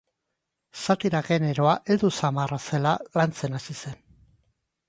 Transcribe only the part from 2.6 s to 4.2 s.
zela lantzen hasi zen.